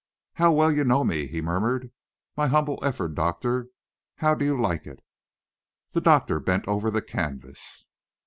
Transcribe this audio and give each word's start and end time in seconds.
"How 0.33 0.51
well 0.51 0.71
you 0.71 0.83
know 0.83 1.03
me!" 1.03 1.27
he 1.27 1.41
murmured. 1.41 1.91
"My 2.35 2.47
humble 2.47 2.79
effort, 2.81 3.13
Doctor 3.13 3.67
how 4.15 4.33
do 4.33 4.43
you 4.43 4.59
like 4.59 4.87
it?" 4.87 5.03
The 5.91 6.01
doctor 6.01 6.39
bent 6.39 6.67
over 6.67 6.89
the 6.89 7.03
canvas. 7.03 7.85